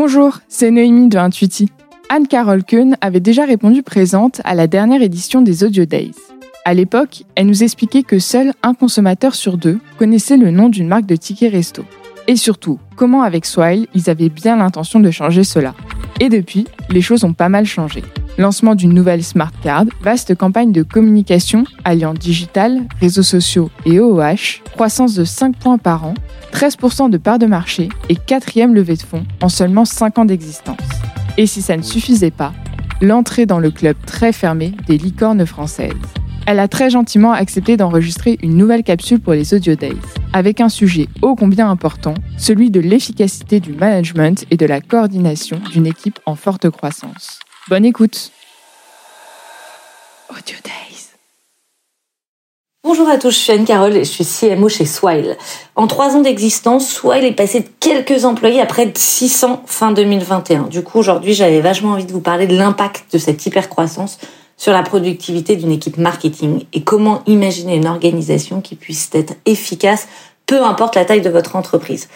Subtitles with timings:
[0.00, 1.70] Bonjour, c'est Noémie de Intuiti.
[2.08, 6.14] Anne-Carole Kuhn avait déjà répondu présente à la dernière édition des Audio Days.
[6.64, 10.86] À l'époque, elle nous expliquait que seul un consommateur sur deux connaissait le nom d'une
[10.86, 11.84] marque de tickets resto.
[12.28, 15.74] Et surtout, comment avec Swile, ils avaient bien l'intention de changer cela.
[16.20, 18.04] Et depuis, les choses ont pas mal changé.
[18.38, 24.62] Lancement d'une nouvelle Smart Card, vaste campagne de communication alliant digital, réseaux sociaux et OOH,
[24.72, 26.14] croissance de 5 points par an,
[26.52, 30.78] 13% de part de marché et quatrième levée de fonds en seulement 5 ans d'existence.
[31.36, 32.52] Et si ça ne suffisait pas,
[33.00, 35.92] l'entrée dans le club très fermé des licornes françaises
[36.50, 40.00] elle a très gentiment accepté d'enregistrer une nouvelle capsule pour les Audio Days,
[40.32, 45.60] avec un sujet ô combien important, celui de l'efficacité du management et de la coordination
[45.70, 47.40] d'une équipe en forte croissance.
[47.68, 48.32] Bonne écoute
[50.30, 51.08] Audio Days
[52.82, 55.36] Bonjour à tous, je suis Anne-Carole et je suis CMO chez Swile.
[55.76, 59.92] En trois ans d'existence, Swile est passé de quelques employés à près de 600 fin
[59.92, 60.62] 2021.
[60.68, 64.18] Du coup, aujourd'hui, j'avais vachement envie de vous parler de l'impact de cette hyper-croissance
[64.56, 70.08] sur la productivité d'une équipe marketing et comment imaginer une organisation qui puisse être efficace,
[70.46, 72.08] peu importe la taille de votre entreprise.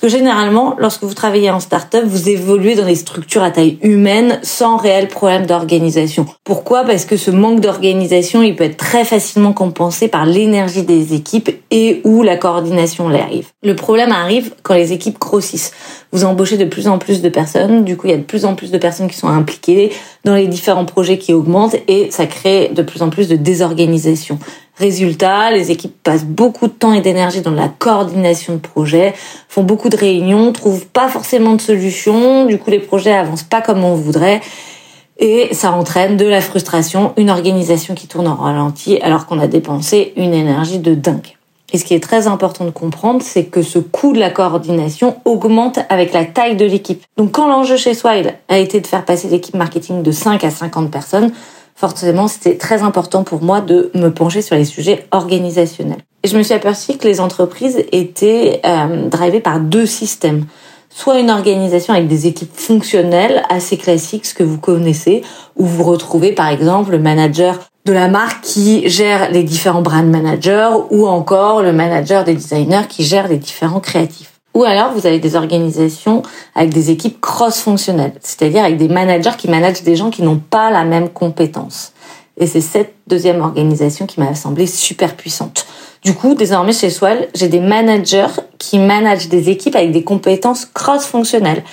[0.00, 3.78] Parce que généralement, lorsque vous travaillez en start-up, vous évoluez dans des structures à taille
[3.82, 6.24] humaine sans réel problème d'organisation.
[6.44, 6.84] Pourquoi?
[6.84, 11.50] Parce que ce manque d'organisation, il peut être très facilement compensé par l'énergie des équipes
[11.70, 13.48] et où la coordination arrive.
[13.62, 15.72] Le problème arrive quand les équipes grossissent.
[16.12, 18.44] Vous embauchez de plus en plus de personnes, du coup, il y a de plus
[18.44, 19.92] en plus de personnes qui sont impliquées
[20.24, 24.38] dans les différents projets qui augmentent et ça crée de plus en plus de désorganisation.
[24.76, 29.12] Résultat, les équipes passent beaucoup de temps et d'énergie dans la coordination de projets,
[29.48, 33.60] font beaucoup de réunions, trouvent pas forcément de solutions, du coup les projets avancent pas
[33.60, 34.40] comme on voudrait
[35.18, 39.48] et ça entraîne de la frustration, une organisation qui tourne en ralenti alors qu'on a
[39.48, 41.37] dépensé une énergie de dingue.
[41.72, 45.16] Et ce qui est très important de comprendre, c'est que ce coût de la coordination
[45.24, 47.04] augmente avec la taille de l'équipe.
[47.16, 50.50] Donc quand l'enjeu chez Swile a été de faire passer l'équipe marketing de 5 à
[50.50, 51.32] 50 personnes,
[51.74, 56.00] forcément, c'était très important pour moi de me pencher sur les sujets organisationnels.
[56.22, 60.46] Et je me suis aperçue que les entreprises étaient euh, drivées par deux systèmes.
[60.90, 65.22] Soit une organisation avec des équipes fonctionnelles assez classiques, ce que vous connaissez,
[65.56, 70.06] où vous retrouvez par exemple le manager de la marque qui gère les différents brand
[70.06, 74.32] managers ou encore le manager des designers qui gère les différents créatifs.
[74.54, 76.22] Ou alors, vous avez des organisations
[76.54, 80.70] avec des équipes cross-fonctionnelles, c'est-à-dire avec des managers qui managent des gens qui n'ont pas
[80.70, 81.92] la même compétence.
[82.38, 85.66] Et c'est cette deuxième organisation qui m'a semblé super puissante.
[86.04, 90.64] Du coup, désormais chez Swell, j'ai des managers qui managent des équipes avec des compétences
[90.64, 91.64] cross-fonctionnelles.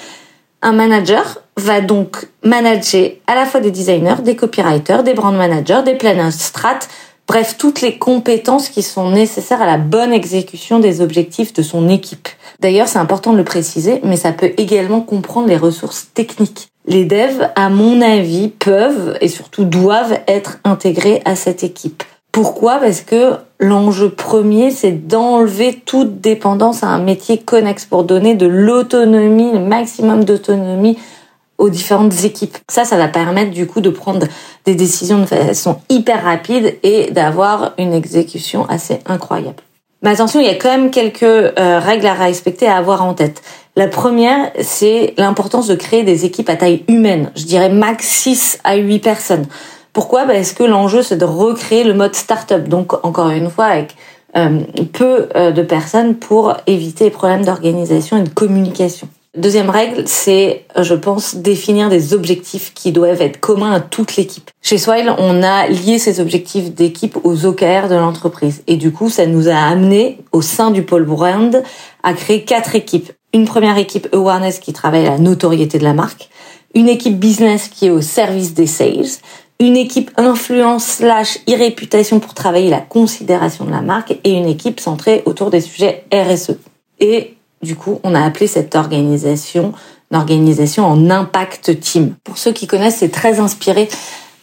[0.62, 5.84] Un manager va donc manager à la fois des designers, des copywriters, des brand managers,
[5.86, 6.80] des planners strat,
[7.28, 11.88] bref, toutes les compétences qui sont nécessaires à la bonne exécution des objectifs de son
[11.88, 12.28] équipe.
[12.60, 16.70] D'ailleurs, c'est important de le préciser, mais ça peut également comprendre les ressources techniques.
[16.88, 22.04] Les devs, à mon avis, peuvent et surtout doivent être intégrés à cette équipe.
[22.32, 22.80] Pourquoi?
[22.80, 28.46] Parce que l'enjeu premier, c'est d'enlever toute dépendance à un métier connexe pour donner de
[28.46, 30.98] l'autonomie, le maximum d'autonomie
[31.58, 32.58] aux différentes équipes.
[32.70, 34.28] Ça, ça va permettre du coup de prendre
[34.66, 39.64] des décisions de façon hyper rapide et d'avoir une exécution assez incroyable.
[40.02, 43.14] Mais attention, il y a quand même quelques euh, règles à respecter, à avoir en
[43.14, 43.42] tête.
[43.78, 47.32] La première, c'est l'importance de créer des équipes à taille humaine.
[47.36, 49.46] Je dirais max 6 à 8 personnes.
[49.92, 50.26] Pourquoi?
[50.26, 52.70] Parce que l'enjeu, c'est de recréer le mode startup.
[52.70, 53.96] Donc, encore une fois, avec
[54.38, 54.62] euh,
[54.94, 59.10] peu euh, de personnes pour éviter les problèmes d'organisation et de communication.
[59.36, 64.50] Deuxième règle, c'est, je pense, définir des objectifs qui doivent être communs à toute l'équipe.
[64.62, 68.64] Chez Swile, on a lié ces objectifs d'équipe aux OKR de l'entreprise.
[68.68, 71.62] Et du coup, ça nous a amené, au sein du pôle brand,
[72.04, 73.12] à créer quatre équipes.
[73.36, 76.30] Une première équipe awareness qui travaille la notoriété de la marque.
[76.74, 79.20] Une équipe business qui est au service des sales.
[79.60, 84.18] Une équipe influence slash e-réputation pour travailler la considération de la marque.
[84.24, 86.56] Et une équipe centrée autour des sujets RSE.
[87.02, 89.74] Et du coup, on a appelé cette organisation
[90.12, 92.16] l'organisation en impact team.
[92.24, 93.90] Pour ceux qui connaissent, c'est très inspiré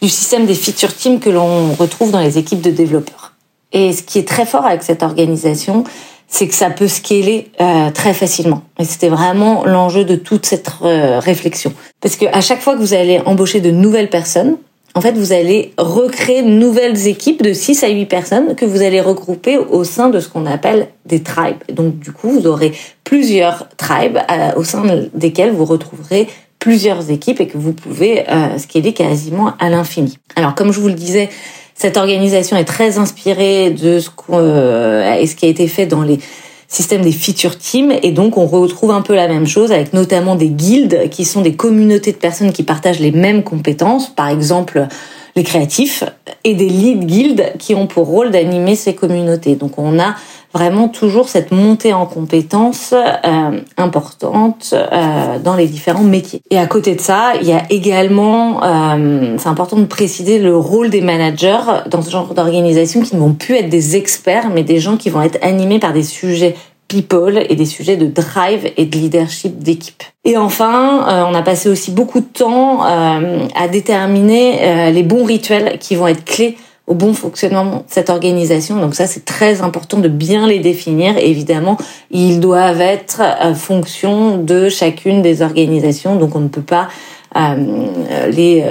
[0.03, 3.33] du système des feature teams que l'on retrouve dans les équipes de développeurs.
[3.71, 5.83] Et ce qui est très fort avec cette organisation,
[6.33, 8.63] c'est que ça peut scaler euh, très facilement.
[8.79, 11.71] Et c'était vraiment l'enjeu de toute cette euh, réflexion.
[12.01, 14.57] Parce que à chaque fois que vous allez embaucher de nouvelles personnes,
[14.95, 18.81] en fait, vous allez recréer de nouvelles équipes de 6 à 8 personnes que vous
[18.81, 21.63] allez regrouper au sein de ce qu'on appelle des tribes.
[21.71, 24.83] Donc, du coup, vous aurez plusieurs tribes euh, au sein
[25.13, 26.27] desquelles vous retrouverez
[26.57, 30.17] plusieurs équipes et que vous pouvez euh, scaler quasiment à l'infini.
[30.35, 31.29] Alors, comme je vous le disais,
[31.75, 36.19] cette organisation est très inspirée de ce, euh, ce qui a été fait dans les
[36.73, 37.93] système des feature teams.
[38.01, 41.41] Et donc on retrouve un peu la même chose avec notamment des guildes qui sont
[41.41, 44.87] des communautés de personnes qui partagent les mêmes compétences, par exemple
[45.35, 46.03] les créatifs,
[46.43, 49.55] et des lead guilds qui ont pour rôle d'animer ces communautés.
[49.55, 50.15] Donc on a
[50.53, 56.41] vraiment toujours cette montée en compétences euh, importante euh, dans les différents métiers.
[56.51, 60.55] Et à côté de ça, il y a également, euh, c'est important de préciser le
[60.55, 61.57] rôle des managers
[61.87, 65.09] dans ce genre d'organisation qui ne vont plus être des experts, mais des gens qui
[65.09, 66.55] vont être animés par des sujets
[66.93, 70.03] people et des sujets de drive et de leadership d'équipe.
[70.25, 75.03] Et enfin, euh, on a passé aussi beaucoup de temps euh, à déterminer euh, les
[75.03, 76.55] bons rituels qui vont être clés
[76.85, 78.79] au bon fonctionnement de cette organisation.
[78.79, 81.17] Donc ça, c'est très important de bien les définir.
[81.17, 81.77] Évidemment,
[82.11, 83.21] ils doivent être
[83.55, 86.17] fonction de chacune des organisations.
[86.17, 86.89] Donc on ne peut pas
[88.27, 88.65] les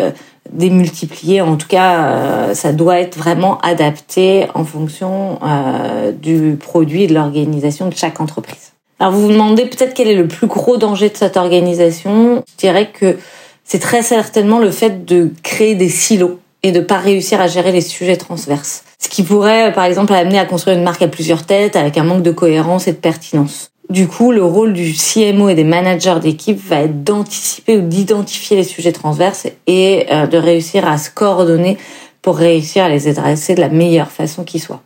[0.53, 1.41] démultiplier.
[1.41, 7.07] En tout cas, euh, ça doit être vraiment adapté en fonction euh, du produit et
[7.07, 8.73] de l'organisation de chaque entreprise.
[8.99, 12.45] Alors vous vous demandez peut-être quel est le plus gros danger de cette organisation.
[12.53, 13.19] Je dirais que
[13.65, 17.73] c'est très certainement le fait de créer des silos et de pas réussir à gérer
[17.73, 18.85] les sujets transverses.
[19.01, 22.05] Ce qui pourrait, par exemple, amener à construire une marque à plusieurs têtes avec un
[22.05, 23.72] manque de cohérence et de pertinence.
[23.93, 28.57] Du coup, le rôle du CMO et des managers d'équipe va être d'anticiper ou d'identifier
[28.57, 31.77] les sujets transverses et euh, de réussir à se coordonner
[32.23, 34.81] pour réussir à les adresser de la meilleure façon qui soit.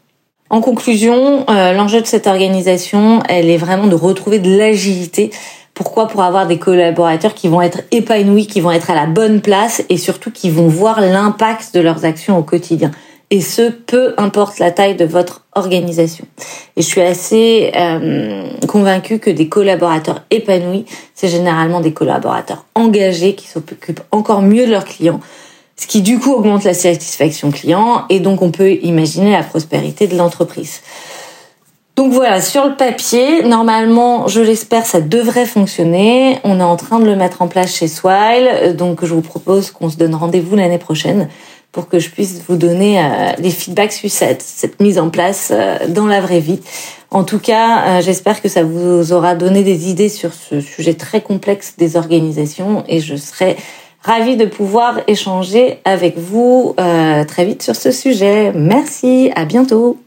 [0.51, 5.31] En conclusion, euh, l'enjeu de cette organisation, elle est vraiment de retrouver de l'agilité.
[5.73, 6.09] Pourquoi?
[6.09, 9.85] Pour avoir des collaborateurs qui vont être épanouis, qui vont être à la bonne place
[9.89, 12.91] et surtout qui vont voir l'impact de leurs actions au quotidien
[13.31, 16.27] et ce, peu importe la taille de votre organisation.
[16.77, 20.85] Et je suis assez euh, convaincue que des collaborateurs épanouis,
[21.15, 25.21] c'est généralement des collaborateurs engagés qui s'occupent encore mieux de leurs clients,
[25.77, 30.07] ce qui du coup augmente la satisfaction client et donc on peut imaginer la prospérité
[30.07, 30.81] de l'entreprise.
[31.97, 36.39] Donc voilà, sur le papier, normalement, je l'espère, ça devrait fonctionner.
[36.45, 39.71] On est en train de le mettre en place chez Swile, donc je vous propose
[39.71, 41.31] qu'on se donne rendez-vous l'année prochaine
[41.77, 45.53] pour que je puisse vous donner euh, des feedbacks sur cette, cette mise en place
[45.53, 46.61] euh, dans la vraie vie.
[47.11, 50.95] En tout cas, euh, j'espère que ça vous aura donné des idées sur ce sujet
[50.95, 53.59] très complexe des organisations et je serai
[54.01, 58.53] ravie de pouvoir échanger avec vous très vite sur ce sujet.
[58.55, 59.99] Merci, à bientôt.